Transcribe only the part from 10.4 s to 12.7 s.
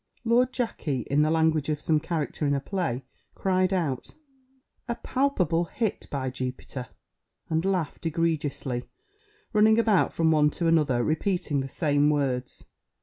to another, repeating the same words.